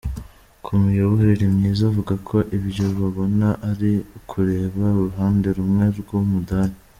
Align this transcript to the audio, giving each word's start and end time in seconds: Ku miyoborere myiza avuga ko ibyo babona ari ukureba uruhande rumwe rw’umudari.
Ku 0.63 0.71
miyoborere 0.83 1.45
myiza 1.55 1.81
avuga 1.91 2.13
ko 2.27 2.37
ibyo 2.57 2.85
babona 2.99 3.47
ari 3.69 3.93
ukureba 4.17 4.83
uruhande 5.01 5.47
rumwe 5.57 5.85
rw’umudari. 5.99 6.75